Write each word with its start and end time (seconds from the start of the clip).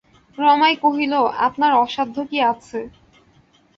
রমাই 0.37 0.75
কহিল, 0.83 1.13
আপনার 1.47 1.71
অসাধ্য 1.75 2.15
কী 2.29 2.37
আছে? 2.51 2.79